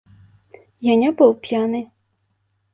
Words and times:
Я 0.91 0.95
не 1.03 1.11
быў 1.21 1.31
п'яны. 1.45 1.85